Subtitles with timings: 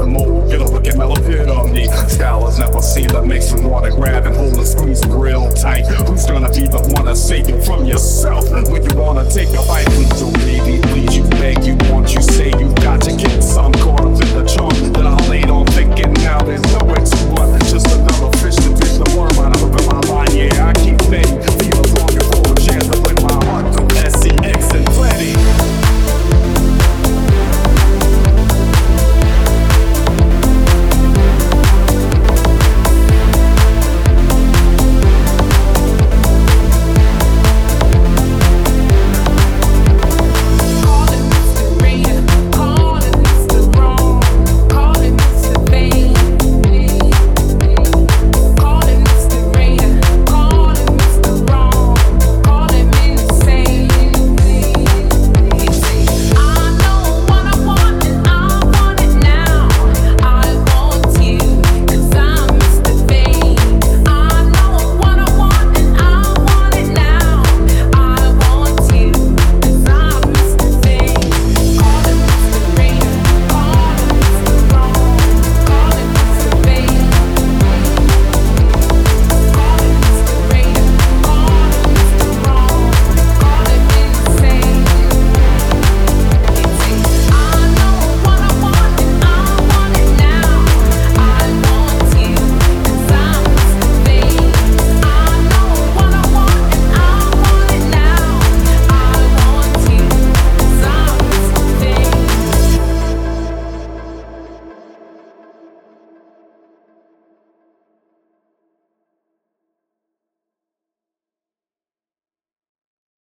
[0.00, 0.48] some more.
[0.48, 1.86] Get a look at mellow pit on me.
[2.08, 5.84] Style is never seen that makes you wanna grab and hold and squeeze real tight.
[6.08, 9.62] Who's gonna be the one to save you from yourself when you wanna take a
[9.68, 9.90] bite?
[10.16, 14.08] So maybe please you beg you want you say you got to get some corner
[14.08, 15.89] with the charm that I laid on thick